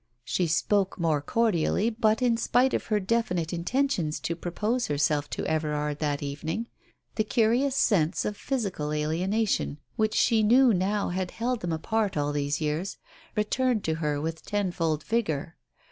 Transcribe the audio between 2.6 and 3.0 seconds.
of her